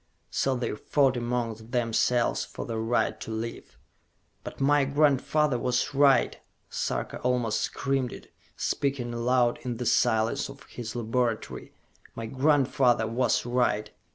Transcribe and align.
So 0.31 0.55
they 0.55 0.73
fought 0.75 1.15
among 1.15 1.53
themselves 1.69 2.43
for 2.43 2.65
the 2.65 2.79
right 2.79 3.19
to 3.19 3.29
live. 3.29 3.77
"But 4.43 4.59
my 4.59 4.83
grandfather 4.83 5.59
was 5.59 5.93
right!" 5.93 6.39
Sarka 6.71 7.19
almost 7.19 7.61
screamed 7.61 8.11
it, 8.11 8.33
speaking 8.57 9.13
aloud 9.13 9.59
in 9.61 9.77
the 9.77 9.85
silence 9.85 10.49
of 10.49 10.63
his 10.63 10.95
laboratory. 10.95 11.75
"My 12.15 12.25
grandfather 12.25 13.05
was 13.05 13.45
right! 13.45 13.91